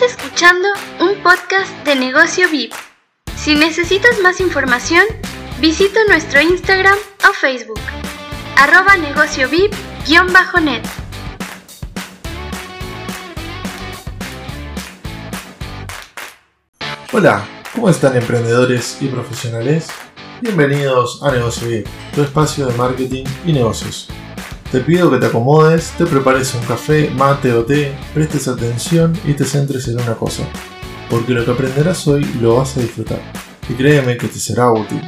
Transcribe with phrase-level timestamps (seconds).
[0.00, 0.68] Estás escuchando
[1.00, 2.72] un podcast de Negocio VIP.
[3.34, 5.02] Si necesitas más información,
[5.60, 6.96] visita nuestro Instagram
[7.28, 7.80] o Facebook,
[8.56, 10.86] arroba negocio VIP-net.
[17.12, 17.44] Hola,
[17.74, 19.88] ¿cómo están emprendedores y profesionales?
[20.40, 24.08] Bienvenidos a Negocio VIP, tu espacio de marketing y negocios.
[24.70, 29.32] Te pido que te acomodes, te prepares un café, mate o té, prestes atención y
[29.32, 30.42] te centres en una cosa,
[31.08, 33.18] porque lo que aprenderás hoy lo vas a disfrutar,
[33.66, 35.00] y créeme que te será útil.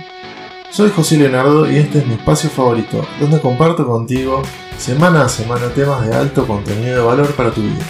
[0.71, 4.41] Soy José Leonardo y este es mi espacio favorito, donde comparto contigo
[4.79, 7.85] semana a semana temas de alto contenido de valor para tu vida.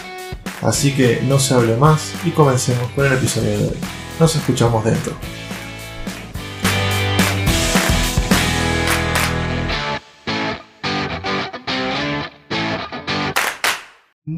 [0.63, 3.79] Así que no se hable más y comencemos con el episodio de hoy.
[4.19, 5.15] Nos escuchamos dentro.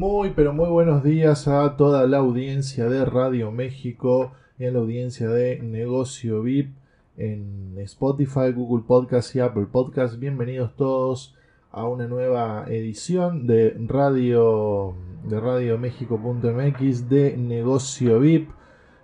[0.03, 4.79] Muy pero muy buenos días a toda la audiencia de Radio México y a la
[4.79, 6.75] audiencia de Negocio VIP
[7.15, 10.19] en Spotify, Google Podcast y Apple Podcast.
[10.19, 11.37] Bienvenidos todos
[11.71, 18.49] a una nueva edición de Radio de radioméxico.mx de Negocio VIP.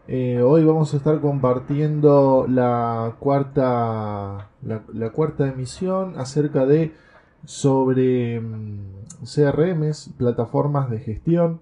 [0.09, 6.91] Eh, hoy vamos a estar compartiendo la cuarta la cuarta emisión acerca de
[7.45, 8.79] sobre mm,
[9.23, 11.61] CRMs, plataformas de gestión,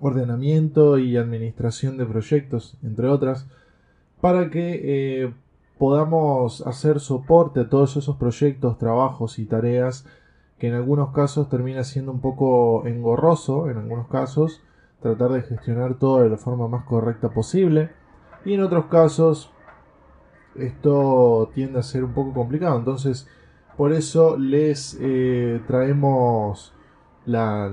[0.00, 3.46] ordenamiento y administración de proyectos, entre otras,
[4.20, 5.34] para que eh,
[5.78, 10.06] podamos hacer soporte a todos esos proyectos, trabajos y tareas
[10.58, 14.62] que en algunos casos termina siendo un poco engorroso, en algunos casos,
[15.00, 17.90] tratar de gestionar todo de la forma más correcta posible,
[18.44, 19.50] y en otros casos
[20.54, 23.28] esto tiende a ser un poco complicado, entonces
[23.76, 26.72] por eso les eh, traemos
[27.26, 27.72] la,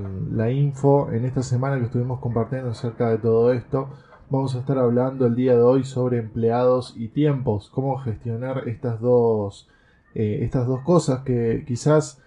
[0.52, 3.90] info en esta semana que estuvimos compartiendo acerca de todo esto.
[4.30, 9.00] Vamos a estar hablando el día de hoy sobre empleados y tiempos, cómo gestionar estas
[9.02, 9.70] dos,
[10.16, 12.22] eh, estas dos cosas que quizás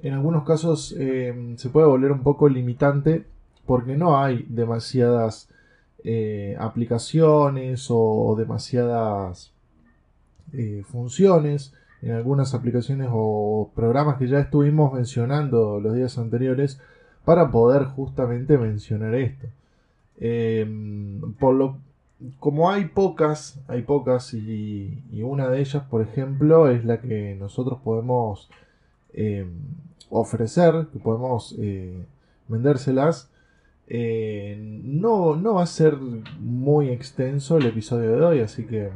[0.00, 3.24] en algunos casos eh, se puede volver un poco limitante
[3.64, 5.48] porque no hay demasiadas
[6.60, 9.52] aplicaciones o demasiadas
[10.84, 11.74] funciones
[12.06, 16.80] en algunas aplicaciones o programas que ya estuvimos mencionando los días anteriores
[17.24, 19.48] para poder justamente mencionar esto.
[20.18, 21.78] Em, por lo,
[22.38, 27.80] como hay pocas, hay pocas y, una de ellas, por ejemplo, es la que nosotros
[27.82, 28.48] podemos
[29.12, 29.50] em,
[30.08, 32.04] ofrecer, que podemos eh,
[32.46, 33.30] vendérselas.
[33.88, 38.90] Eh, no, no va a ser muy extenso el episodio de hoy, así que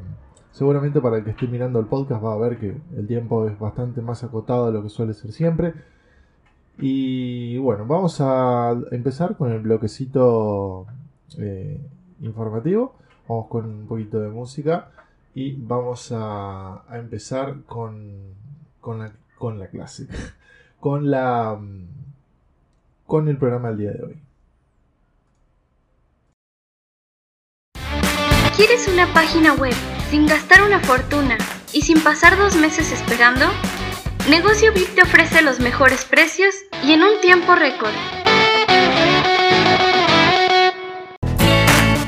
[0.52, 3.58] Seguramente para el que esté mirando el podcast va a ver que el tiempo es
[3.58, 5.74] bastante más acotado de lo que suele ser siempre.
[6.78, 10.86] Y bueno, vamos a empezar con el bloquecito
[11.38, 11.80] eh,
[12.20, 12.94] informativo.
[13.28, 14.90] Vamos con un poquito de música
[15.34, 18.34] y vamos a, empezar con,
[18.80, 20.08] con, la, con la clase.
[20.80, 21.58] con la
[23.06, 24.22] con el programa del día de hoy.
[28.56, 29.74] ¿Quieres una página web
[30.10, 31.38] sin gastar una fortuna
[31.72, 33.46] y sin pasar dos meses esperando?
[34.28, 36.52] Negocio VIP te ofrece los mejores precios
[36.84, 37.92] y en un tiempo récord.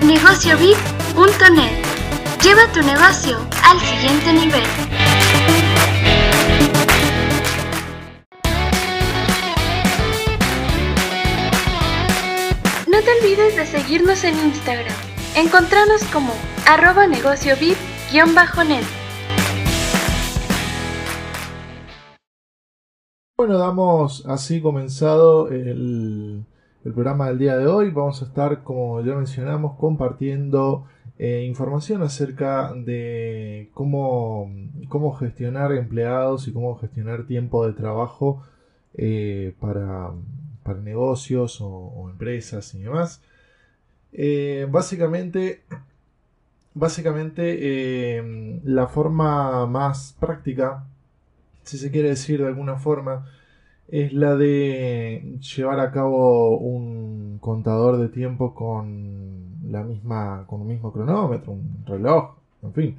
[0.03, 1.71] NegocioVip.net
[2.43, 4.65] Lleva tu negocio al siguiente nivel.
[12.89, 14.97] No te olvides de seguirnos en Instagram.
[15.37, 16.35] Encontranos como
[16.67, 17.07] arroba
[18.13, 18.85] net
[23.39, 26.45] Bueno, damos así comenzado el,
[26.83, 27.91] programa del día de hoy.
[27.91, 30.87] Vamos a estar, como ya mencionamos, compartiendo
[31.19, 34.51] eh, información acerca de cómo,
[34.91, 38.45] cómo, gestionar empleados y cómo gestionar tiempo de trabajo
[38.93, 40.11] eh, para,
[40.83, 43.23] negocios o, empresas y demás.
[44.13, 45.63] Eh, básicamente,
[46.75, 50.85] básicamente em, la forma más práctica,
[51.63, 53.27] si se quiere decir de alguna forma,
[53.89, 60.69] es la de llevar a cabo un contador de tiempo con la misma con un
[60.69, 62.99] mismo cronómetro, un reloj, en fin.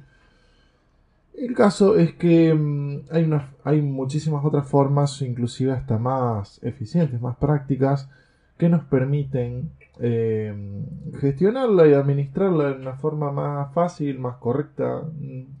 [1.34, 3.28] El caso es que em, hay,
[3.64, 8.08] hay muchísimas otras formas, inclusive hasta más eficientes, más prácticas,
[8.58, 9.70] que nos permiten
[10.00, 10.54] eh,
[11.20, 15.02] gestionarla y administrarla de una forma más fácil, más correcta.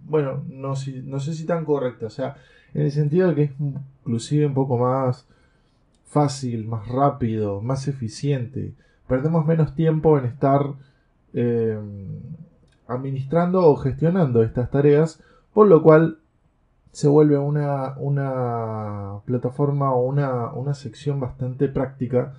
[0.04, 0.74] Bueno, no,
[1.04, 2.36] no sé si tan correcta, o sea,
[2.72, 5.26] en el sentido de que es inclusive un poco más
[6.06, 8.74] fácil, más rápido, más eficiente.
[9.08, 10.74] Perdemos menos tiempo en estar
[11.32, 11.78] eh,
[12.86, 16.18] administrando o gestionando estas tareas, por lo cual
[16.92, 22.34] se vuelve una, una plataforma o una, una, sección bastante práctica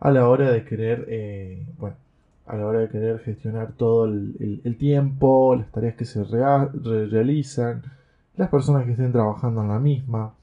[0.00, 1.96] a la hora de querer, eh, bueno,
[2.46, 7.82] a la hora de querer gestionar todo el, tiempo, las tareas que se realizan,
[8.36, 10.34] las personas que estén trabajando en la misma.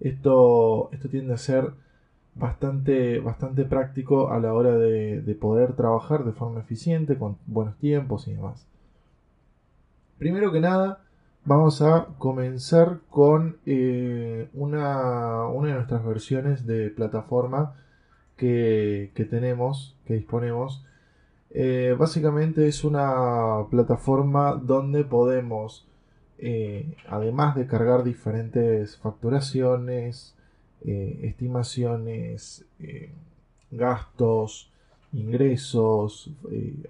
[0.00, 1.72] Esto, esto tiende a ser
[2.34, 8.28] bastante, bastante práctico a la hora de, poder trabajar de forma eficiente, con buenos tiempos
[8.28, 8.66] y demás.
[10.18, 11.00] Primero que nada,
[11.44, 17.74] vamos a comenzar con eh, una, una, de nuestras versiones de plataforma
[19.14, 20.84] que, tenemos, que disponemos.
[21.50, 25.86] Eh, básicamente es una plataforma donde podemos,
[26.38, 30.34] eh, además de cargar diferentes facturaciones,
[30.84, 32.64] eh, estimaciones,
[33.70, 34.72] gastos,
[35.12, 36.30] ingresos,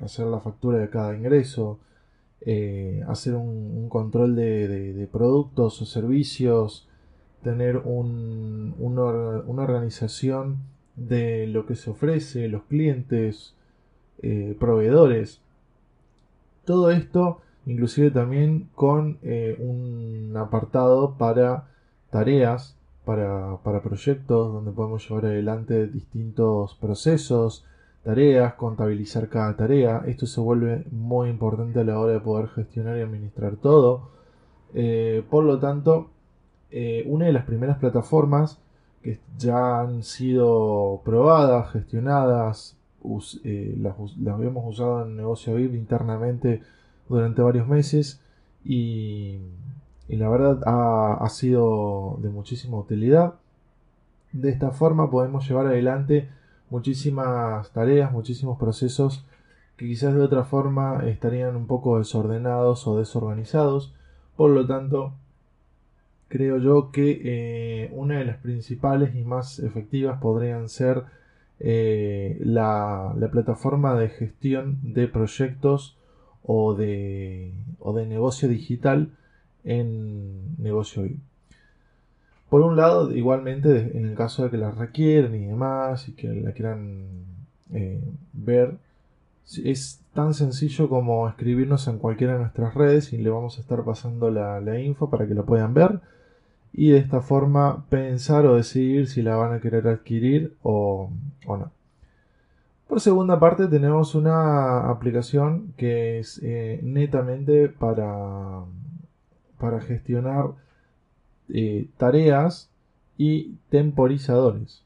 [0.01, 1.79] hacer la factura de cada ingreso,
[3.09, 6.89] hacer un, control de, productos o servicios,
[7.43, 13.55] tener una, organización de lo que se ofrece, los clientes,
[14.59, 15.41] proveedores.
[16.65, 19.19] Todo esto inclusive también con
[19.59, 21.69] un apartado para
[22.11, 27.65] tareas para, proyectos donde podemos llevar adelante distintos procesos,
[28.05, 30.03] tareas, contabilizar cada tarea.
[30.07, 34.11] Esto se vuelve muy importante a la hora de poder gestionar y administrar todo.
[34.75, 36.11] Eh, por lo tanto,
[36.71, 38.61] eh, una de las primeras plataformas
[39.03, 42.77] que ya han sido probadas, gestionadas,
[43.45, 43.97] eh, las,
[44.29, 46.63] habíamos usado en negocio VIP internamente
[47.09, 48.21] durante varios meses
[48.65, 49.41] y
[50.13, 53.37] y la verdad ha, sido de muchísima utilidad.
[54.33, 56.29] De esta forma podemos llevar adelante
[56.69, 59.25] muchísimas tareas, muchísimos procesos
[59.77, 63.95] que quizás de otra forma estarían un poco desordenados o desorganizados.
[64.37, 65.15] Por lo tanto,
[66.33, 71.03] creo yo que eh, una de las principales y más efectivas podrían ser
[71.61, 75.99] eh, la, plataforma de gestión de proyectos
[76.43, 79.11] o de, o de negocio digital
[79.63, 81.21] en negocio VIP.
[82.49, 86.29] Por un lado, igualmente, en el caso de que la requieren y demás, y que
[86.29, 87.05] la quieran
[87.75, 88.01] eh,
[88.33, 88.79] ver,
[89.63, 93.85] es tan sencillo como escribirnos en cualquiera de nuestras redes y le vamos a estar
[93.85, 96.01] pasando la, info para que la puedan ver
[96.73, 101.11] y de esta forma pensar o decidir si la van a querer adquirir o,
[101.47, 101.71] no.
[102.89, 108.65] Por segunda parte tenemos una aplicación que es eh, netamente para
[109.63, 110.47] para gestionar
[111.49, 112.69] eh, tareas
[113.17, 114.83] y temporizadores.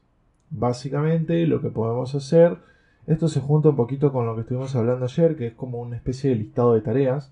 [0.51, 2.57] Básicamente lo que podemos hacer,
[3.07, 5.95] esto se junta un poquito con lo que estuvimos hablando ayer, que es como una
[5.95, 7.31] especie de listado de tareas.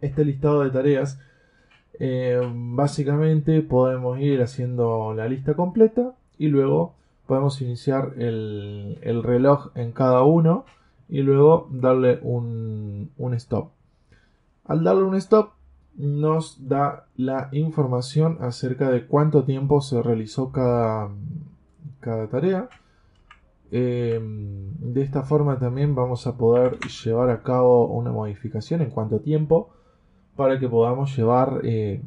[0.00, 1.18] Este listado de tareas,
[1.98, 6.94] eh, básicamente podemos ir haciendo la lista completa y luego
[7.26, 10.64] podemos iniciar el, reloj en cada uno
[11.08, 13.70] y luego darle un, stop.
[14.64, 15.50] Al darle un stop
[15.96, 21.10] nos da la información acerca de cuánto tiempo se realizó cada,
[22.30, 22.68] tarea.
[23.72, 29.20] Em, de esta forma también vamos a poder llevar a cabo una modificación en cuánto
[29.20, 29.70] tiempo
[30.36, 32.00] para que podamos llevar eh,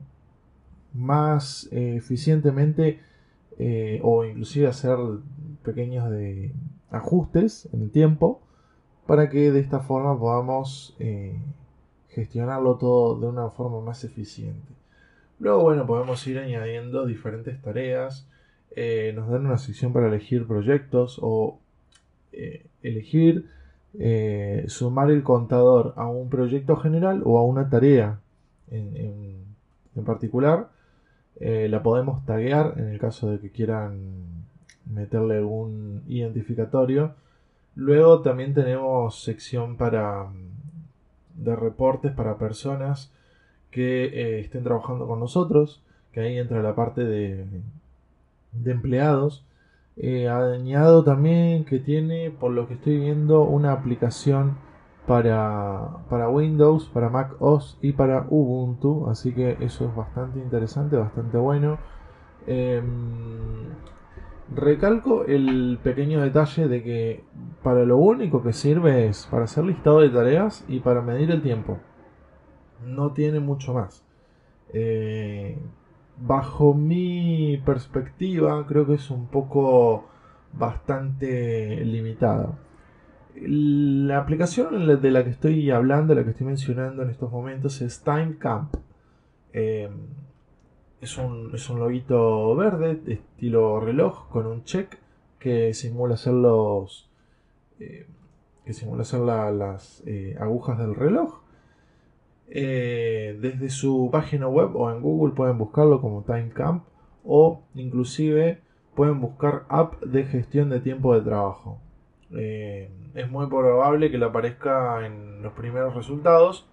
[0.94, 3.00] más eh, eficientemente
[3.58, 4.98] eh, o inclusive hacer
[5.64, 6.10] pequeños
[6.92, 8.42] ajustes en el tiempo
[9.06, 10.96] para que de esta forma podamos
[12.10, 14.72] gestionarlo todo de una forma más eficiente.
[15.40, 18.28] Luego, bueno, podemos ir añadiendo diferentes tareas.
[19.16, 21.60] Nos dan una sección para elegir proyectos o
[22.84, 23.46] elegir
[23.98, 28.20] eh, sumar el contador a un proyecto general o a una tarea
[28.72, 29.46] en,
[29.96, 30.70] en particular.
[31.40, 33.98] la podemos taguear en el caso de que quieran
[34.86, 37.14] meterle algún identificatorio.
[37.76, 40.28] Luego también tenemos sección para
[41.36, 43.12] de reportes para personas
[43.72, 45.82] que eh, estén trabajando con nosotros,
[46.12, 47.46] que ahí entra la parte de,
[48.52, 49.44] de empleados.
[50.02, 54.58] Eh, añado también que tiene, por lo que estoy viendo, una aplicación
[55.06, 59.10] para, para Windows, para Mac OS y para Ubuntu.
[59.10, 61.80] Así que eso es bastante interesante, bastante bueno.
[62.48, 63.68] Em,
[64.56, 67.24] recalco el pequeño detalle de que
[67.62, 71.42] para lo único que sirve es para hacer listado de tareas y para medir el
[71.42, 71.78] tiempo.
[72.86, 74.06] No tiene mucho más.
[74.74, 75.58] Eh,
[76.22, 80.08] bajo mi perspectiva, creo que es un poco
[80.54, 82.58] bastante limitada.
[83.36, 88.04] la aplicación de la que estoy hablando, la que estoy mencionando en estos momentos es
[88.04, 88.76] TimeCamp.
[89.54, 89.90] Eh,
[91.02, 94.98] es, un, es un loguito verde, estilo reloj, con un check
[95.40, 97.10] que simula hacer los.
[97.80, 98.08] Eh,
[98.66, 99.04] que simula
[99.52, 101.42] las eh, agujas del reloj.
[102.50, 106.84] Desde su página web o en Google pueden buscarlo como TimeCamp
[107.24, 108.62] o inclusive
[108.96, 111.80] pueden buscar app de gestión de tiempo de trabajo.
[112.32, 116.70] Eh, es muy probable que le aparezca en los primeros resultados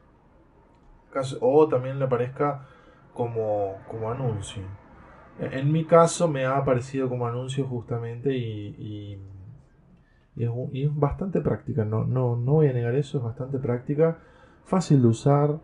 [1.40, 2.66] o también le aparezca
[3.14, 4.62] como, como anuncio.
[5.38, 9.18] En mi caso me ha aparecido como anuncio justamente y,
[10.36, 10.50] es,
[10.94, 14.18] bastante práctica, no, no, no, voy a negar eso, es bastante práctica,
[14.66, 15.60] fácil de usar.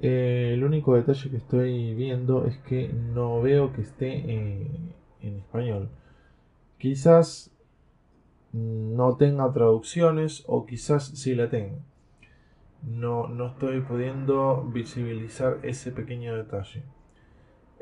[0.00, 5.90] Eh, el único detalle que estoy viendo es que no veo que esté en español.
[6.78, 7.54] Quizás
[8.54, 11.78] no tenga traducciones o quizás sí la tenga.
[12.82, 16.82] No, no estoy pudiendo visibilizar ese pequeño detalle.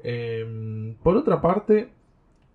[0.02, 1.92] Em, por otra parte,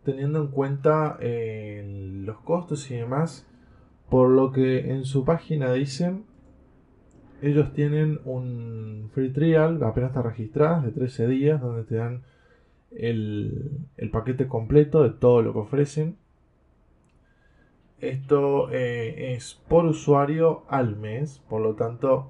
[0.03, 1.83] teniendo en cuenta eh,
[2.25, 3.45] los costos y demás,
[4.09, 6.25] por lo que en su página dicen,
[7.41, 12.23] ellos tienen un free trial, apenas está registrada, de 13 días, donde te dan
[12.91, 16.17] el, el paquete completo de todo lo que ofrecen.
[17.99, 22.29] Esto eh, es por usuario al mes, por lo tanto,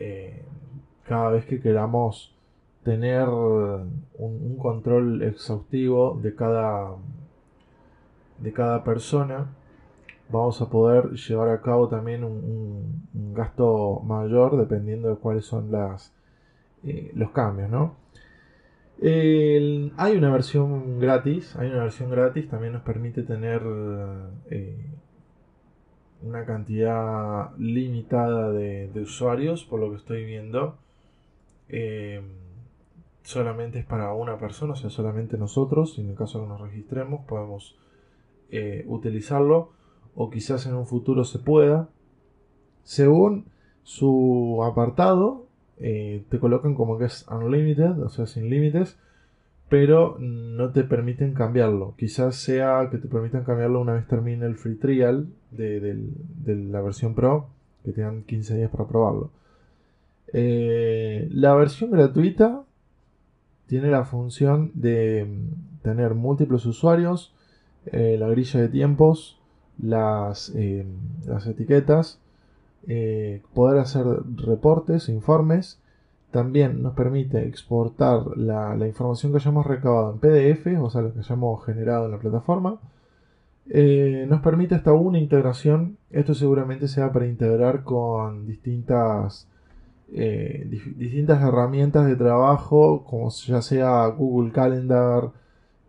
[0.00, 0.42] eh,
[1.04, 2.34] cada vez que queramos
[2.82, 6.96] tener un, control exhaustivo de cada,
[8.38, 9.54] de cada persona,
[10.38, 13.02] vamos a poder llevar a cabo también un,
[13.34, 16.14] gasto mayor dependiendo de cuáles son las,
[16.84, 17.96] eh, los cambios, ¿no?
[19.02, 23.60] hay una versión gratis, hay una versión gratis, también nos permite tener
[26.24, 30.78] una cantidad limitada de, usuarios, por lo que estoy viendo.
[31.68, 32.22] Eh,
[33.22, 37.24] solamente es para una persona, o sea, solamente nosotros, en el caso que nos registremos,
[37.26, 37.76] podemos
[38.50, 39.72] eh, utilizarlo,
[40.14, 41.88] o quizás en un futuro se pueda.
[42.82, 43.46] Según
[43.82, 45.46] su apartado,
[45.78, 48.98] eh, te colocan como que es unlimited, o sea, sin límites,
[49.68, 51.94] pero no te permiten cambiarlo.
[51.96, 55.98] Quizás sea que te permitan cambiarlo una vez termine el free trial de,
[56.46, 57.48] la versión Pro,
[57.84, 59.30] que te dan 15 días para probarlo.
[60.32, 62.64] Eh, la versión gratuita
[63.66, 67.34] tiene la función de mm, tener múltiples usuarios,
[67.86, 69.40] eh, la grilla de tiempos,
[69.78, 70.86] las, eh,
[71.26, 72.18] las etiquetas,
[73.54, 74.04] poder hacer
[74.36, 75.78] reportes, informes
[76.34, 81.20] también nos permite exportar la, información que hayamos recabado en PDF, o sea, lo que
[81.20, 82.80] hayamos generado en la plataforma.
[83.70, 85.96] Eh, nos permite hasta una integración.
[86.10, 89.46] Esto seguramente sea para integrar con distintas,
[90.12, 90.66] eh,
[90.96, 95.30] distintas herramientas de trabajo, como ya sea Google Calendar,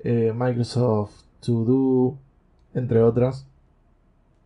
[0.04, 2.18] eh, Microsoft To Do,
[2.75, 3.48] entre otras.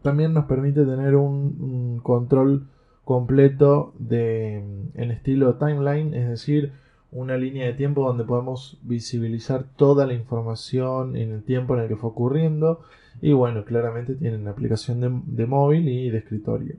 [0.01, 2.67] También nos permite tener un control
[3.03, 4.57] completo de,
[4.93, 6.73] en estilo timeline, es decir,
[7.11, 11.87] una línea de tiempo donde podemos visibilizar toda la información en el tiempo en el
[11.87, 12.81] que fue ocurriendo
[13.21, 16.75] y bueno, claramente tienen aplicación de, móvil y de escritorio.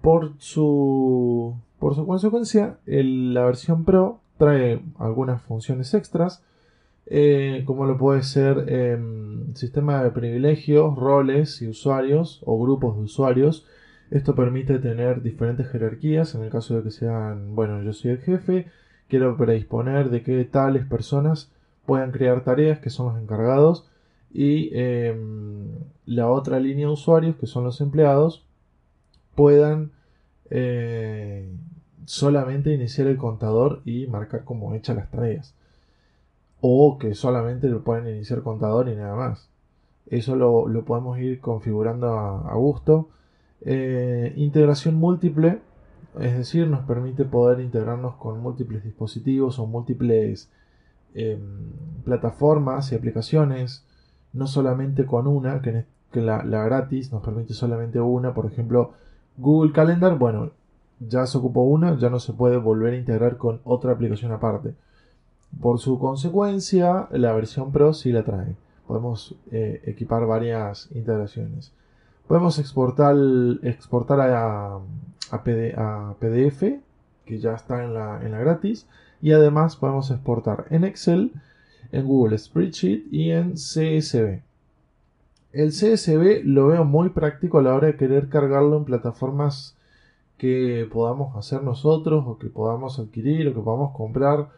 [0.00, 6.42] Por su, por su consecuencia, la versión Pro trae algunas funciones extras,
[7.12, 13.02] eh, como lo puede ser em, sistema de privilegios, roles y usuarios o grupos de
[13.02, 13.66] usuarios,
[14.12, 16.34] esto permite tener diferentes jerarquías.
[16.36, 18.66] En el caso de que sean, bueno, yo soy el jefe,
[19.08, 21.50] quiero predisponer de que tales personas
[21.84, 23.88] puedan crear tareas que son los encargados.
[24.32, 25.68] Y em,
[26.06, 28.44] la otra línea de usuarios que son los empleados
[29.34, 29.90] puedan
[30.50, 31.48] eh,
[32.04, 35.54] solamente iniciar el contador y marcar como hechas las tareas
[36.60, 39.48] o que solamente lo pueden iniciar contador y nada más
[40.06, 43.08] eso lo, podemos ir configurando a gusto
[43.62, 45.60] eh, integración múltiple,
[46.18, 50.50] es decir, nos permite poder integrarnos con múltiples dispositivos o múltiples
[51.14, 51.40] em,
[52.04, 53.84] plataformas y aplicaciones,
[54.32, 58.92] no solamente con una, que, la, gratis nos permite solamente una, por ejemplo,
[59.36, 60.50] Google Calendar, bueno,
[61.00, 64.74] ya se ocupó una, ya no se puede volver a integrar con otra aplicación aparte.
[65.58, 68.54] Por su consecuencia, la versión Pro sí la trae.
[68.86, 71.72] Podemos eh, equipar varias integraciones.
[72.26, 73.16] Podemos exportar,
[73.62, 74.78] exportar a,
[75.30, 76.62] a, PDF,
[77.26, 78.86] que ya está en la, en la gratis.
[79.20, 81.32] Y además podemos exportar en Excel,
[81.92, 84.42] en Google Spreadsheet y en CSV.
[85.52, 89.76] el CSV lo veo muy práctico a la hora de querer cargarlo en plataformas
[90.38, 94.48] que podamos hacer nosotros o que podamos adquirir o que podamos comprar.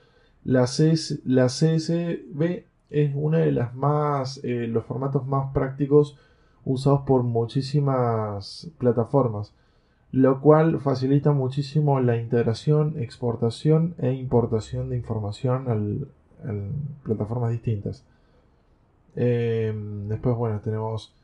[0.45, 0.67] La,
[1.25, 6.19] la CSV es una de las más, eh, los formatos más prácticos
[6.65, 9.55] usados por muchísimas plataformas,
[10.11, 16.09] lo cual facilita muchísimo la integración, exportación e importación de información al,
[17.03, 18.05] plataformas distintas.
[19.15, 21.15] Em, después, bueno, tenemos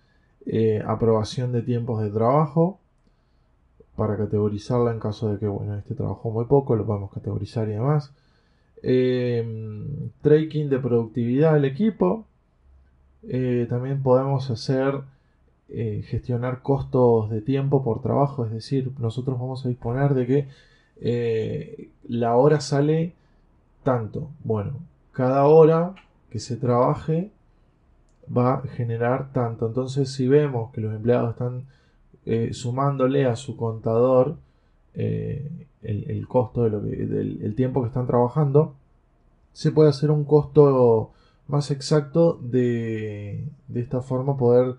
[0.46, 2.78] eh, aprobación de tiempos de trabajo
[3.96, 7.72] para categorizarla en caso de que, bueno, este trabajó muy poco, lo podemos categorizar y
[7.72, 8.12] demás.
[8.82, 12.26] Em, tracking de productividad del equipo.
[13.28, 15.00] Eh, también podemos hacer
[15.68, 20.48] eh, gestionar costos de tiempo por trabajo, es decir, nosotros vamos a disponer de que
[21.00, 23.14] eh, la hora sale
[23.82, 24.30] tanto.
[24.44, 24.78] Bueno,
[25.12, 25.94] cada hora
[26.30, 27.30] que se trabaje
[28.34, 29.66] va a generar tanto.
[29.66, 31.64] Entonces, si vemos que los empleados están
[32.52, 34.36] sumándole a su contador
[34.98, 38.74] el, costo de lo del tiempo que están trabajando,
[39.52, 41.12] se puede hacer un costo
[41.48, 44.76] más exacto de, de esta forma poder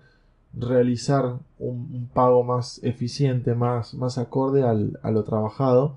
[0.54, 5.96] realizar un, pago más eficiente, más, más acorde al, a lo trabajado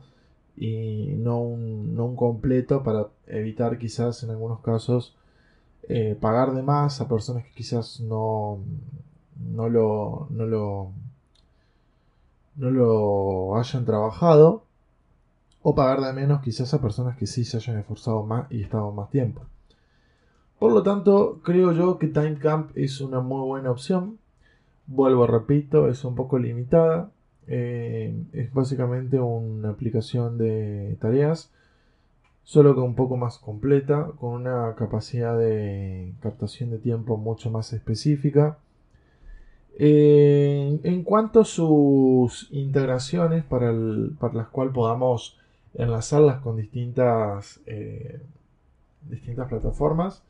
[0.57, 5.15] y no un, no un, completo para evitar quizás en algunos casos
[5.89, 8.59] eh, pagar de más a personas que quizás no,
[9.53, 10.91] no lo, no lo
[12.55, 14.63] no lo hayan trabajado
[15.61, 18.91] o pagar de menos quizás a personas que sí se hayan esforzado más y estado
[18.91, 19.45] más tiempo.
[20.59, 24.17] Por lo tanto, creo yo que Timecamp es una muy buena opción.
[24.87, 27.11] Vuelvo, repito, es un poco limitada.
[27.47, 31.51] Eh, es básicamente una aplicación de tareas,
[32.43, 37.73] solo que un poco más completa, con una capacidad de captación de tiempo mucho más
[37.73, 38.57] específica
[39.77, 45.37] en cuanto a sus integraciones para, las cuales podamos
[45.73, 48.21] enlazarlas con distintas, eh,
[49.09, 50.21] distintas plataformas,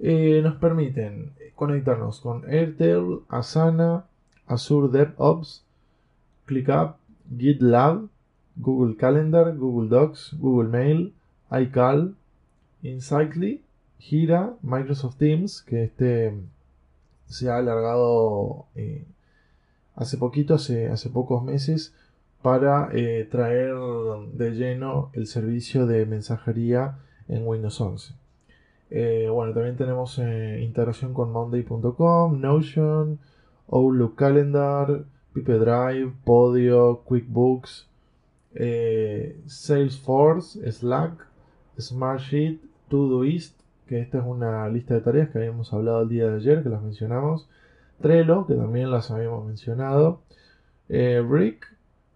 [0.00, 4.04] eh, nos permiten conectarnos con Airtel, Asana,
[4.46, 5.64] Azure DevOps,
[6.46, 6.96] ClickUp,
[7.36, 8.08] GitLab,
[8.56, 11.12] Google Calendar, Google Docs, Google Mail,
[11.50, 12.14] iCal,
[12.82, 13.62] Insightly,
[13.98, 16.34] Gira, Microsoft Teams, que este
[17.28, 19.04] se ha alargado eh,
[19.94, 21.94] hace poquito, hace, hace, pocos meses,
[22.42, 23.74] para eh, traer
[24.32, 28.14] de lleno el servicio de mensajería en Windows 11.
[28.90, 33.18] Eh, bueno, también tenemos integración con Monday.com, Notion,
[33.70, 37.86] Outlook Calendar, Pipe Drive, Podio, QuickBooks,
[39.46, 41.26] Salesforce, Slack,
[41.78, 43.54] Smartsheet, Todoist,
[43.88, 46.68] que esta es una lista de tareas que habíamos hablado el día de ayer, que
[46.68, 47.48] las mencionamos.
[48.00, 50.20] Trello, que también las habíamos mencionado.
[50.88, 51.66] Eh, Brick,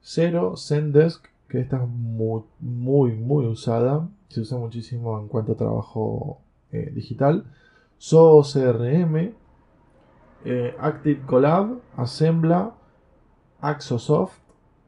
[0.03, 4.09] Zero, Zendesk, que esta es muy, muy, muy usada.
[4.29, 7.47] Se usa muchísimo en cuanto a trabajo eh, digital.
[8.01, 9.33] Zoho CRM,
[10.45, 12.75] eh, Active Collab, Assembla,
[13.61, 14.39] Axosoft,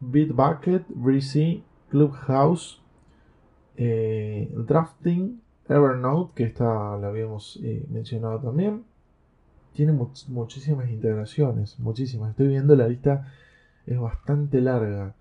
[0.00, 2.80] Bitbucket, Breezy, Clubhouse,
[3.76, 8.84] Drafting, Evernote, que esta la habíamos eh, mencionado también,
[9.72, 12.30] tiene muchísimas integraciones, muchísimas.
[12.30, 13.32] Estoy viendo la lista,
[13.86, 15.14] es bastante larga.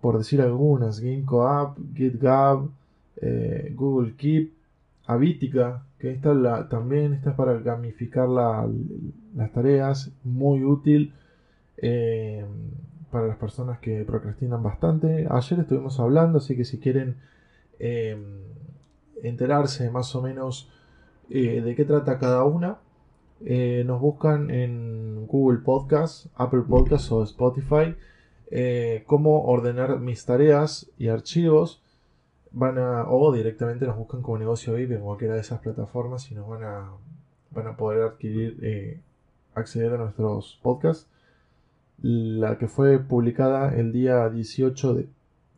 [0.00, 2.68] Por decir algunas, App, GitGab,
[3.16, 4.52] eh, Google Keep,
[5.06, 11.12] Avitica, que esta la, también está para gamificar las tareas, muy útil
[11.78, 12.44] eh,
[13.10, 15.26] para las personas que procrastinan bastante.
[15.30, 17.16] Ayer estuvimos hablando, así que si quieren
[19.28, 20.70] enterarse más o menos
[21.30, 22.78] eh, de qué trata cada una,
[23.44, 27.94] eh, nos buscan en Google Podcast, Apple Podcast o Spotify
[28.48, 31.82] eh, cómo ordenar mis tareas y archivos.
[32.52, 36.34] Van a, o directamente nos buscan como negocio VIP en cualquiera de esas plataformas y
[36.34, 36.90] nos van a,
[37.50, 39.02] van a poder adquirir,
[39.54, 41.08] acceder a nuestros podcasts.
[42.00, 45.08] La que fue publicada el día 18 de,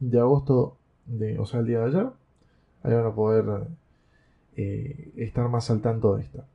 [0.01, 0.77] de agosto,
[1.07, 2.07] de, o sea, el día de ayer,
[2.89, 3.67] Ahí van a poder
[4.57, 6.47] eh, estar más al tanto de esta.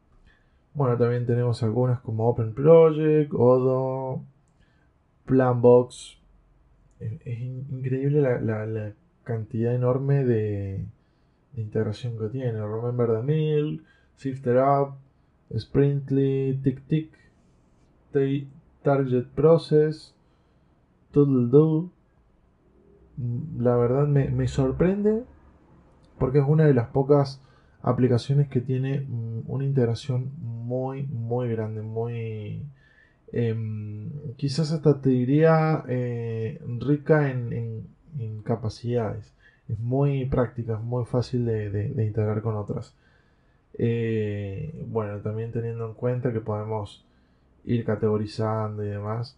[0.73, 4.23] Bueno, también tenemos algunas como Open Project, Odo,
[5.25, 6.17] Planbox.
[6.99, 8.93] Es, increíble la,
[9.23, 10.83] cantidad enorme de,
[11.55, 12.53] integración que tiene.
[12.53, 13.83] Remember the Mill,
[14.15, 14.95] Sifter Up,
[15.55, 17.11] Sprintly, TickTick,
[18.81, 20.15] Target Process,
[21.11, 21.91] Toodle Do.
[23.59, 25.25] La verdad me sorprende
[26.17, 27.41] porque es una de las pocas
[27.81, 32.65] aplicaciones que tiene mm, una integración muy muy grande muy
[33.35, 37.87] Em, quizás hasta te diría eh, rica en,
[38.43, 39.33] capacidades.
[39.67, 42.95] Es muy práctica, es muy fácil de, integrar con otras.
[43.73, 47.03] Eh, bueno, también teniendo en cuenta que podemos
[47.65, 49.37] ir categorizando y demás.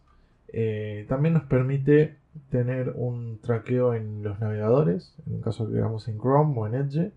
[0.50, 2.18] Eh, también nos permite
[2.50, 7.12] tener un traqueo en los navegadores, en caso que hagamos en Chrome o en Edge.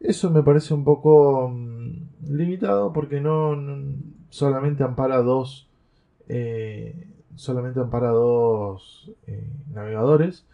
[0.00, 3.56] Eso me parece un poco mm, limitado porque no,
[4.32, 5.68] solamente ampara dos
[6.28, 10.46] eh, solamente ampara dos eh, navegadores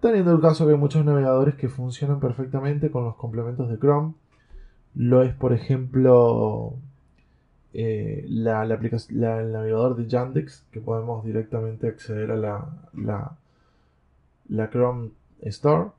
[0.00, 4.14] teniendo el caso que hay muchos navegadores que funcionan perfectamente con los complementos de Chrome
[4.94, 6.76] lo es por ejemplo
[7.74, 13.36] eh, la, el navegador de Yandex, que podemos directamente acceder a la,
[14.48, 15.10] la, Chrome
[15.42, 15.90] Store.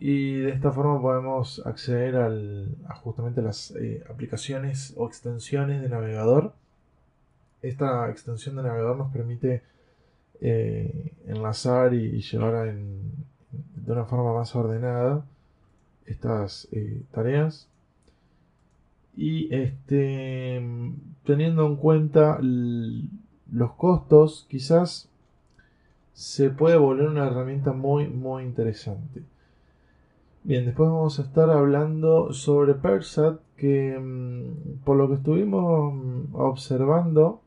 [0.00, 5.88] Y de esta forma podemos acceder al, a justamente las eh, aplicaciones o extensiones de
[5.88, 6.54] navegador.
[7.62, 9.62] Esta extensión de navegador nos permite
[10.40, 15.24] eh, enlazar y, llevar de una forma más ordenada
[16.06, 16.68] estas
[17.12, 17.68] tareas
[19.16, 20.62] y este,
[21.24, 25.08] teniendo en cuenta los costos, quizás
[26.12, 29.22] se puede volver una herramienta muy, muy interesante.
[30.44, 36.34] Bien, después vamos a estar hablando sobre Persat, que mm, por lo que estuvimos mm,
[36.34, 37.40] observando,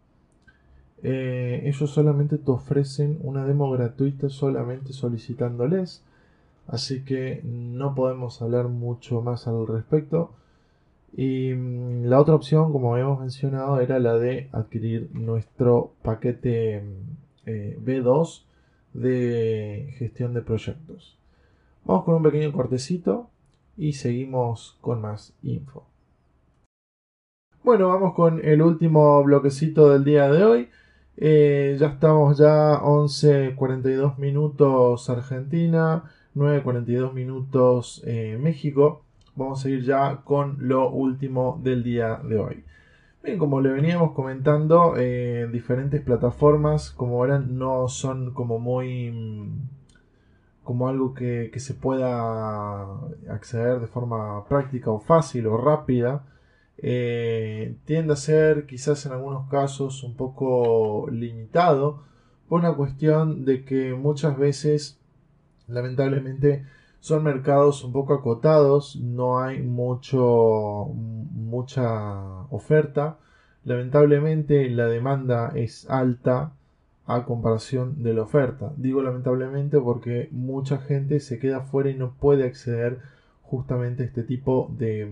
[1.03, 6.03] eh, ellos solamente te ofrecen una demo gratuita solamente solicitándoles.
[6.67, 10.31] Así que no podemos hablar mucho más al respecto.
[11.15, 17.49] Y mm, la otra opción, como habíamos mencionado, era la de adquirir nuestro paquete mm,
[17.49, 18.43] eh, B2
[18.93, 21.17] de gestión de proyectos.
[21.85, 23.29] Vamos con un pequeño cortecito
[23.77, 25.85] y seguimos con más info.
[27.63, 30.69] Bueno, vamos con el último bloquecito del día de hoy.
[31.17, 36.03] Eh, ya estamos ya 11.42 minutos Argentina,
[36.35, 39.04] 9.42 minutos eh, México
[39.35, 42.63] vamos a ir ya con lo último del día de hoy.
[43.23, 49.67] Bien, como le veníamos comentando, eh, diferentes plataformas, como verán, no son como muy mm,
[50.63, 52.83] como algo que, se pueda
[53.29, 56.25] acceder de forma práctica o fácil o rápida.
[56.77, 62.03] Eh, tiende a ser quizás en algunos casos un poco limitado
[62.49, 64.99] por una cuestión de que muchas veces
[65.67, 66.65] lamentablemente
[67.05, 73.19] son mercados un poco acotados, no hay mucho, mucha oferta.
[73.63, 76.53] Lamentablemente la demanda es alta
[77.05, 78.73] a comparación de la oferta.
[78.77, 82.97] Digo lamentablemente porque mucha gente se queda fuera y no puede acceder
[83.43, 85.07] justamente a este tipo de,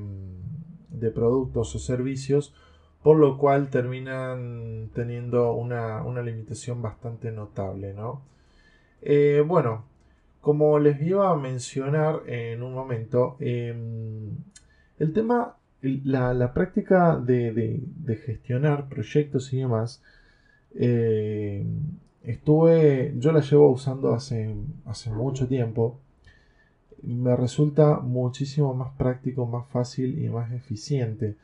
[0.89, 2.55] de productos o servicios,
[3.03, 7.93] por lo cual terminan teniendo una, limitación bastante notable.
[7.93, 8.23] ¿no?
[9.03, 9.92] Eh, bueno,
[10.43, 14.29] como les iba a mencionar en un momento, em,
[14.99, 17.81] el tema, la, práctica de,
[18.25, 20.01] gestionar proyectos y demás,
[20.75, 21.65] em,
[22.23, 24.53] estuve, yo la llevo usando hace,
[24.85, 25.97] hace mucho tiempo.
[27.03, 31.35] Me resulta muchísimo más práctico, más fácil y más eficiente.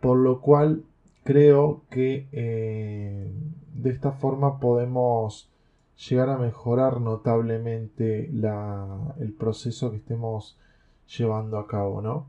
[0.00, 0.82] Por lo cual
[1.24, 3.30] creo que eh,
[3.74, 5.48] de esta forma podemos
[5.96, 10.58] llegar a mejorar notablemente el proceso que estemos
[11.16, 12.26] llevando a cabo, ¿no?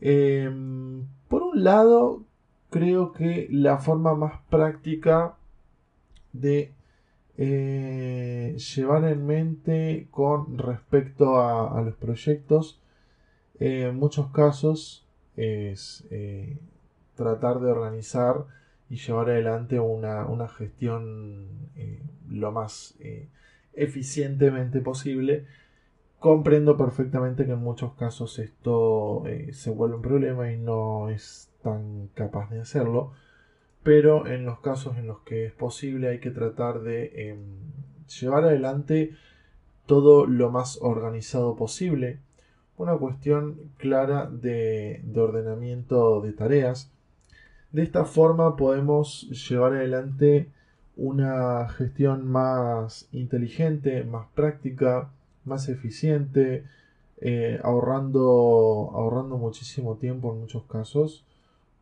[0.00, 2.22] Em, por un lado,
[2.70, 5.36] creo que la forma más práctica
[6.32, 6.72] de
[7.36, 12.80] eh, llevar en mente con respecto a, los proyectos,
[13.60, 15.04] en muchos casos
[15.36, 16.58] es eh,
[17.16, 18.44] tratar de organizar
[18.90, 21.46] y llevar adelante una, gestión
[21.76, 23.28] eh, lo más eh,
[23.74, 25.46] eficientemente posible.
[26.18, 31.50] Comprendo perfectamente que en muchos casos esto eh, se vuelve un problema y no es
[31.62, 33.12] tan capaz de hacerlo,
[33.82, 37.38] pero en los casos en los que es posible hay que tratar de em,
[38.20, 39.12] llevar adelante
[39.86, 42.18] todo lo más organizado posible.
[42.76, 46.90] Una cuestión clara de ordenamiento de tareas
[47.72, 50.50] de esta forma podemos llevar adelante
[50.98, 55.10] una gestión más inteligente, más práctica,
[55.44, 56.64] más eficiente,
[57.20, 61.24] eh, ahorrando, ahorrando muchísimo tiempo en muchos casos,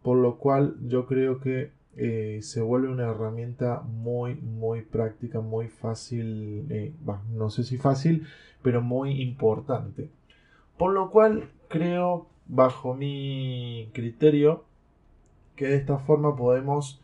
[0.02, 5.68] por lo cual yo creo que eh, se vuelve una herramienta muy, muy práctica, muy
[5.68, 6.92] fácil, eh,
[7.34, 8.26] no sé si fácil,
[8.62, 10.10] pero muy importante.
[10.76, 14.64] Por lo cual creo, bajo mi criterio,
[15.56, 17.00] que de esta forma podemos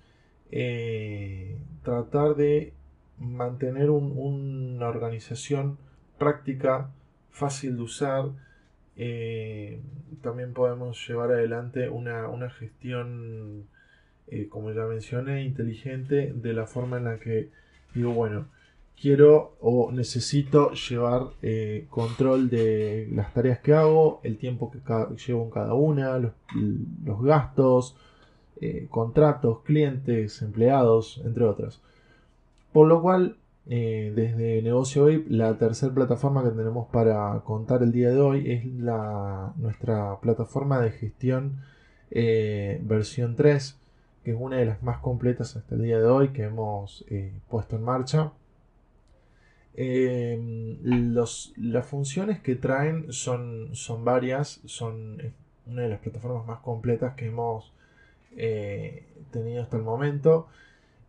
[1.82, 2.72] tratar de
[3.18, 5.78] mantener una organización
[6.18, 6.90] práctica,
[7.30, 8.30] fácil de usar.
[8.96, 9.80] Eh,
[10.22, 13.66] también podemos llevar adelante una, gestión,
[14.28, 17.50] eh, como ya mencioné, inteligente de la forma en la que
[17.94, 18.46] digo, bueno,
[19.00, 24.78] quiero o necesito llevar eh, control de las tareas que hago, el tiempo que
[25.26, 27.96] llevo en cada una, los, gastos,
[28.90, 31.81] contratos, clientes, empleados, entre otras.
[32.72, 37.92] Por lo cual, eh, desde Negocio VIP, la tercera plataforma que tenemos para contar el
[37.92, 41.61] día de hoy es nuestra plataforma de gestión
[42.11, 43.79] eh, versión 3,
[44.25, 47.33] que es una de las más completas hasta el día de hoy que hemos eh,
[47.48, 48.33] puesto en marcha.
[49.75, 53.70] las funciones que traen son
[54.05, 55.18] varias, son
[55.66, 57.72] una de las plataformas más completas que hemos
[59.30, 60.48] tenido hasta el momento.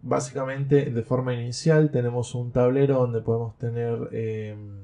[0.01, 4.81] Básicamente, de forma inicial, tenemos un tablero donde podemos tener em,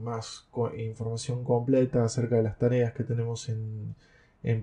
[0.00, 3.94] más información completa acerca de las tareas que tenemos en,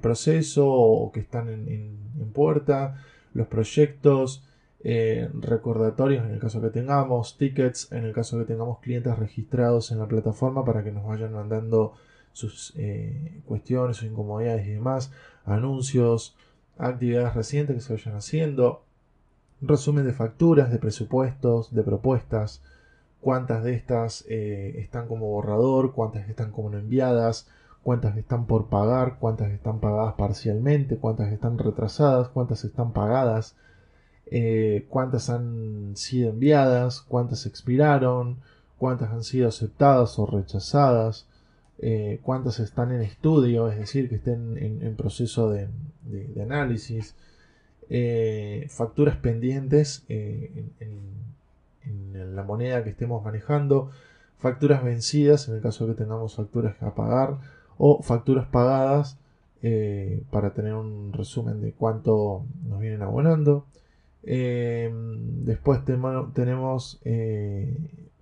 [0.02, 3.00] proceso o que están en, puerta,
[3.34, 4.44] los proyectos,
[4.84, 9.92] eh, recordatorios en el caso que tengamos, tickets en el caso que tengamos clientes registrados
[9.92, 11.94] en la plataforma para que nos vayan mandando
[12.34, 15.12] sus eh, cuestiones, sus incomodidades y demás,
[15.46, 16.36] anuncios,
[16.78, 18.84] actividades recientes que se vayan haciendo,
[19.62, 22.62] resumen de facturas, de presupuestos, de propuestas,
[23.22, 27.48] cuántas de estas eh, están como borrador, cuántas están como no enviadas,
[27.84, 33.56] cuántas están por pagar, cuántas están pagadas parcialmente, cuántas están retrasadas, cuántas están pagadas,
[34.28, 38.38] eh, cuántas han sido enviadas, cuántas expiraron,
[38.78, 41.28] cuántas han sido aceptadas o rechazadas,
[41.80, 45.70] eh, cuántas están en estudio, es decir, que estén en, proceso de
[46.42, 47.16] análisis,
[47.90, 51.26] eh, facturas pendientes eh, en,
[52.36, 53.92] la moneda que estemos manejando,
[54.40, 57.38] facturas vencidas en el caso de que tengamos facturas a pagar
[57.78, 59.18] o facturas pagadas
[60.32, 63.66] para tener un resumen de cuánto nos vienen abonando.
[64.24, 67.00] después tenemos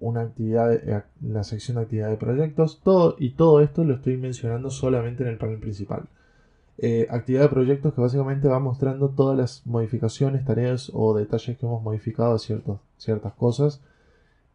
[0.04, 4.70] una actividad, la sección de actividad de proyectos, todo y todo esto lo estoy mencionando
[4.70, 6.04] solamente en el panel principal.
[6.78, 11.66] Eh, actividad de proyectos que básicamente va mostrando todas las modificaciones, tareas o detalles que
[11.66, 12.40] hemos modificado de
[12.98, 13.82] ciertas cosas.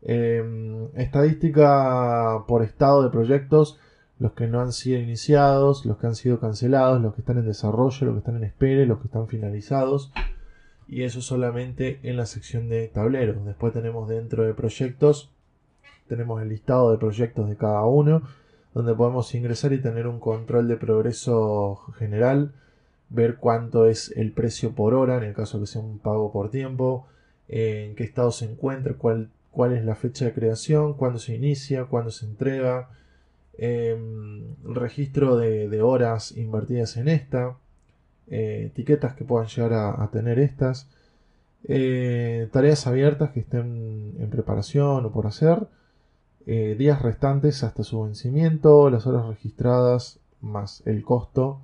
[0.02, 3.78] Em, estadística por estado de proyectos,
[4.18, 7.46] los que no han sido iniciados, los que han sido cancelados, los que están en
[7.46, 10.12] desarrollo, los que están en espera, los que están finalizados.
[10.88, 13.44] Y eso solamente en la sección de tableros.
[13.44, 15.30] Después tenemos dentro de proyectos,
[16.08, 18.22] tenemos el listado de proyectos de cada uno
[18.74, 22.52] donde podemos ingresar y tener un control de progreso general,
[23.08, 26.50] ver cuánto es el precio por hora, en el caso que sea un pago por
[26.50, 27.06] tiempo,
[27.48, 31.86] en qué estado se encuentra, cuál, cuál es la fecha de creación, cuándo se inicia,
[31.86, 32.90] cuándo se entrega,
[33.56, 37.56] em, registro de, horas invertidas en esta,
[38.28, 40.88] eh, etiquetas que puedan llegar a, tener estas,
[41.64, 45.66] eh, tareas abiertas que estén en preparación o por hacer,
[46.50, 51.58] eh, días restantes hasta su vencimiento, las horas registradas más el costo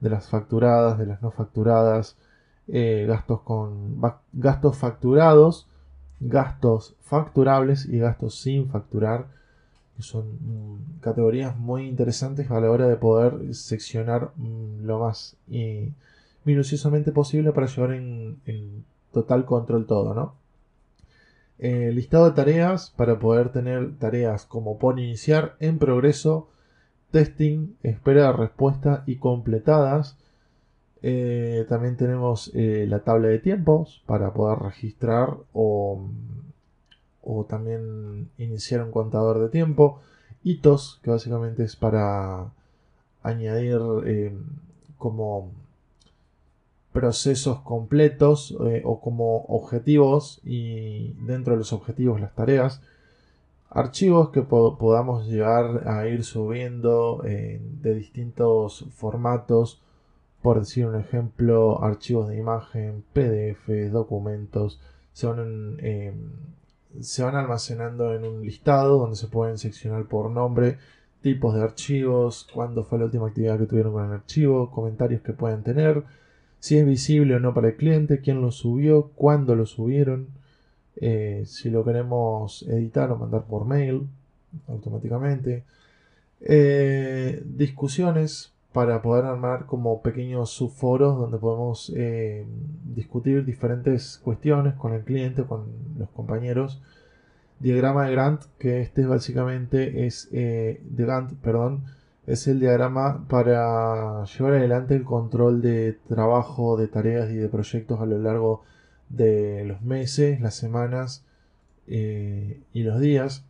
[0.00, 2.16] de las facturadas, de las no facturadas,
[2.68, 4.00] eh, gastos con
[4.32, 5.66] gastos facturados,
[6.20, 9.26] gastos facturables y gastos sin facturar,
[9.94, 15.36] que son mm, categorías muy interesantes a la hora de poder seccionar mm, lo más
[16.44, 20.43] minuciosamente posible para llevar en, en total control todo, ¿no?
[21.66, 26.50] Eh, listado de tareas para poder tener tareas como por iniciar, en progreso,
[27.10, 30.18] testing, espera de respuesta y completadas.
[31.00, 36.06] Eh, también tenemos eh, la tabla de tiempos para poder registrar o,
[37.22, 40.02] o también iniciar un contador de tiempo.
[40.42, 42.52] Hitos, que básicamente es para
[43.22, 43.80] añadir
[44.98, 45.50] como
[46.94, 52.80] procesos completos eh, o como objetivos y dentro de los objetivos las tareas.
[53.68, 59.82] Archivos que podamos llegar a ir subiendo eh, de distintos formatos.
[60.40, 64.80] Por decir un ejemplo, archivos de imagen, PDF, documentos.
[65.12, 66.30] Se van, em,
[67.00, 70.78] se van almacenando en un listado donde se pueden seccionar por nombre
[71.22, 75.32] tipos de archivos, cuándo fue la última actividad que tuvieron con el archivo, comentarios que
[75.32, 76.04] pueden tener
[76.64, 80.28] si es visible o no para el cliente, quién lo subió, cuándo lo subieron,
[80.96, 84.08] eh, si lo queremos editar o mandar por mail
[84.68, 85.62] automáticamente.
[86.40, 92.46] Eh, discusiones para poder armar como pequeños subforos donde podemos eh,
[92.94, 95.66] discutir diferentes cuestiones con el cliente, con
[95.98, 96.80] los compañeros.
[97.60, 101.84] Diagrama de Gantt, que este básicamente es de Gantt, perdón,
[102.26, 108.00] es el diagrama para llevar adelante el control de trabajo, de tareas y de proyectos
[108.00, 108.62] a lo largo
[109.08, 111.24] de los meses, las semanas
[111.86, 113.44] eh, y los días,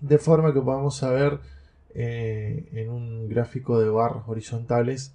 [0.00, 1.40] de forma que podamos saber
[1.94, 5.14] eh, en un gráfico de barras horizontales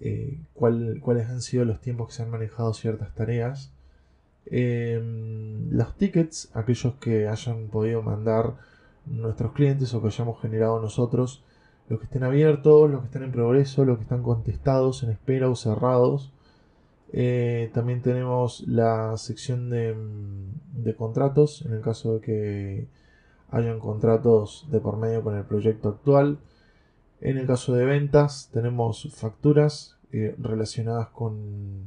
[0.00, 3.72] eh, cuáles han sido los tiempos que se han manejado ciertas tareas.
[4.46, 8.54] Em, los tickets, aquellos que hayan podido mandar
[9.06, 11.44] nuestros clientes o que hayamos generado nosotros,
[11.92, 15.50] los que estén abiertos, los que están en progreso, los que están contestados, en espera
[15.50, 16.32] o cerrados.
[17.12, 19.94] Eh, también tenemos la sección de,
[20.72, 22.88] de contratos, en el caso de que
[23.50, 26.38] hayan contratos de por medio con el proyecto actual.
[27.20, 31.84] En el caso de ventas tenemos facturas eh, relacionadas con,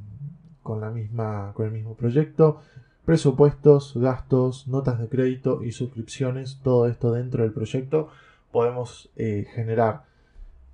[0.79, 2.59] la misma, con el mismo proyecto,
[3.05, 8.09] presupuestos, gastos, notas de crédito y suscripciones, todo esto dentro del proyecto.
[8.55, 10.03] Podemos eh, generar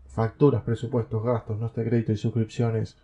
[0.05, 2.95] facturas, presupuestos, gastos, de crédito y suscripciones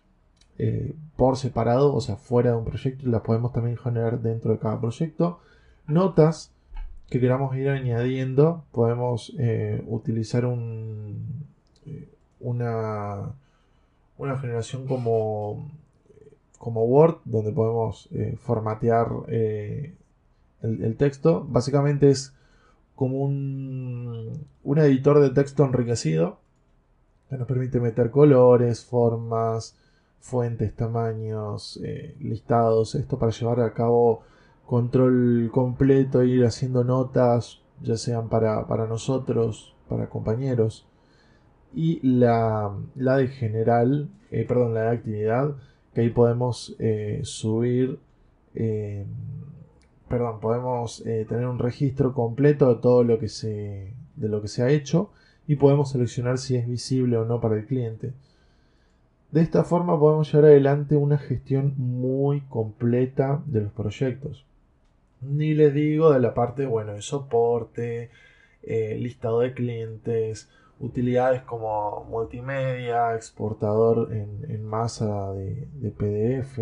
[0.56, 4.52] eh, por separado, o sea, fuera de un proyecto, y las podemos también generar dentro
[4.52, 5.40] de cada proyecto.
[5.88, 6.52] Notas
[7.10, 11.44] que queramos ir añadiendo, podemos eh, utilizar un,
[12.38, 13.32] una,
[14.16, 15.72] una generación como,
[16.56, 18.08] como Word, donde podemos
[18.44, 19.08] formatear
[20.62, 21.44] el, texto.
[21.48, 22.37] Básicamente es
[22.98, 26.40] como un, un editor de texto enriquecido,
[27.30, 29.76] que nos permite meter colores, formas,
[30.18, 31.80] fuentes, tamaños,
[32.18, 34.22] listados, esto para llevar a cabo
[34.66, 40.84] control completo, ir haciendo notas, ya sean para, nosotros, para compañeros.
[41.72, 45.54] Y la, la de general, eh, perdón, la de actividad,
[45.94, 48.00] que ahí podemos eh, subir,
[48.56, 49.06] eh,
[50.08, 54.62] perdón, podemos tener un registro completo de todo lo que se, de lo que se
[54.62, 55.10] ha hecho
[55.46, 58.12] y podemos seleccionar si es visible o no para el cliente.
[59.30, 64.46] De esta forma podemos llevar adelante una gestión muy completa de los proyectos.
[65.20, 68.10] Ni les digo de la parte, bueno, de soporte,
[68.62, 70.48] eh, listado de clientes,
[70.80, 76.58] utilidades como multimedia, exportador en, masa de, PDF,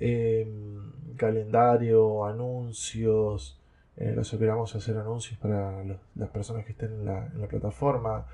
[0.00, 3.58] em, calendario, anuncios,
[3.96, 5.82] en caso que queramos hacer anuncios para
[6.14, 8.26] las personas que estén en la, plataforma,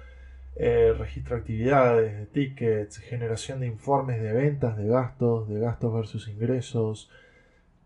[0.57, 5.92] eh, registro de actividades, de tickets, generación de informes de ventas, de gastos, de gastos
[5.94, 7.11] versus ingresos,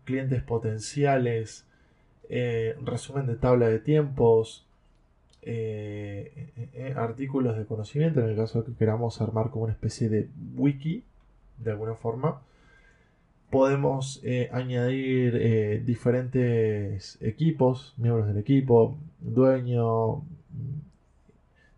[0.05, 1.65] clientes potenciales,
[2.29, 4.65] eh, resumen de tabla de tiempos,
[5.41, 10.27] eh, eh, artículos de conocimiento, en el caso que queramos armar como una especie de
[10.55, 11.03] wiki,
[11.57, 12.41] de alguna forma.
[13.49, 20.21] Podemos añadir diferentes equipos, miembros del equipo, dueño,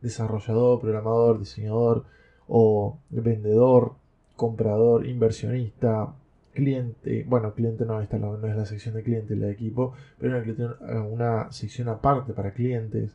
[0.02, 2.06] desarrollador, programador, diseñador
[2.48, 3.94] o vendedor,
[4.36, 6.14] comprador, inversionista,
[6.54, 10.38] cliente, bueno, cliente no, esta no, es la sección de cliente, la de equipo, pero
[10.38, 13.12] una, una sección aparte para clientes.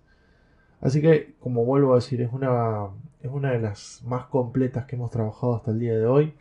[0.80, 2.88] Así que, como vuelvo a decir, es una,
[3.22, 6.34] es una de las más completas que hemos trabajado hasta el día de hoy,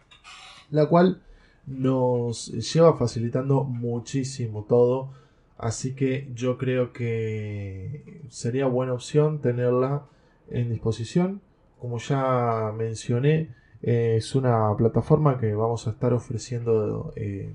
[0.69, 1.21] la cual
[1.67, 5.11] nos lleva facilitando muchísimo todo.
[5.57, 10.03] Así que yo creo que sería buena opción tenerla
[10.49, 11.41] en disposición.
[11.79, 13.49] Como ya mencioné,
[13.81, 17.53] es una plataforma que vamos a estar ofreciendo eh,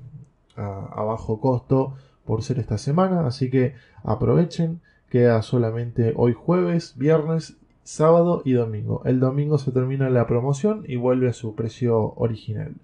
[0.57, 1.95] a, bajo costo
[2.25, 4.81] por ser esta semana, así que aprovechen.
[5.09, 9.03] Queda solamente hoy jueves, viernes, sábado y domingo.
[9.05, 12.77] El domingo se termina la promoción y vuelve a su precio original.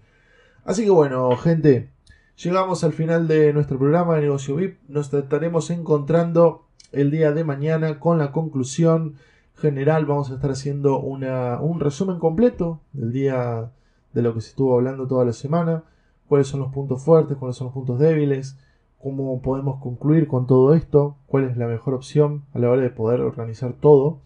[0.67, 1.91] Así que bueno, gente,
[2.43, 4.81] llegamos al final de nuestro programa de negocio VIP.
[4.89, 9.15] Nos estaremos encontrando el día de mañana con la conclusión
[9.55, 10.07] general.
[10.07, 13.71] Vamos a estar haciendo un resumen completo del día
[14.13, 15.85] de lo que se estuvo hablando toda la semana,
[16.27, 18.59] cuáles son los puntos fuertes, cuáles son los puntos débiles,
[19.01, 22.91] cómo podemos concluir con todo esto, cuál es la mejor opción a la hora de
[22.91, 24.19] poder organizar todo.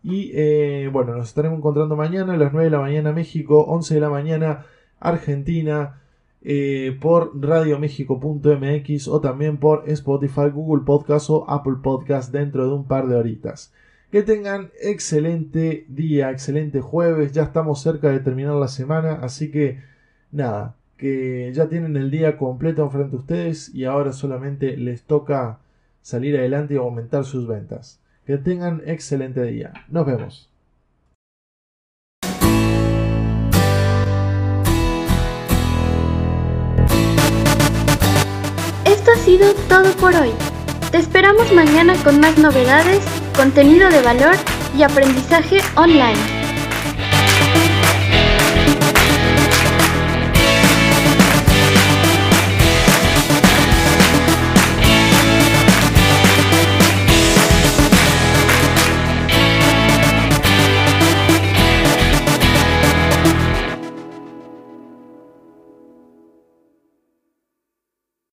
[0.00, 3.94] Y eh, bueno, nos estaremos encontrando mañana a las 9 de la mañana México, 11
[3.94, 4.64] de la mañana
[5.00, 6.00] Argentina,
[6.42, 12.84] eh, por radiomexico.mx o también por Spotify, Google Podcast o Apple Podcast dentro de un
[12.86, 13.72] par de horitas.
[14.10, 17.32] Que tengan excelente día, excelente jueves.
[17.32, 19.80] Ya estamos cerca de terminar la semana, así que
[20.32, 25.58] nada, que ya tienen el día completo enfrente de ustedes y ahora solamente les toca
[26.02, 28.00] salir adelante y aumentar sus ventas.
[28.24, 29.72] Que tengan excelente día.
[29.88, 30.47] Nos vemos.
[39.08, 40.32] Esto ha sido todo por hoy.
[40.90, 43.00] Te esperamos mañana con más novedades,
[43.36, 44.34] contenido de valor
[44.76, 46.37] y aprendizaje online.